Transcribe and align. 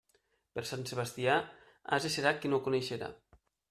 Per 0.55 0.63
Sant 0.69 0.85
Sebastià, 0.93 1.37
ase 2.01 2.13
serà 2.19 2.37
qui 2.43 2.53
no 2.55 2.63
ho 2.63 2.67
coneixerà. 2.71 3.17